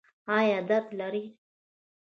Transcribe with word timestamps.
ایا 0.37 0.59
درد 0.69 0.87
لرئ؟ 0.99 1.23